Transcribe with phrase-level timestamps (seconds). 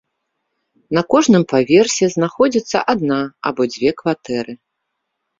[0.97, 3.19] На кожным паверсе знаходзіцца адна
[3.51, 4.53] або дзве кватэры.